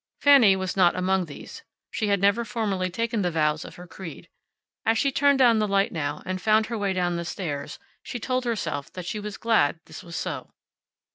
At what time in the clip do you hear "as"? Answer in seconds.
4.83-4.97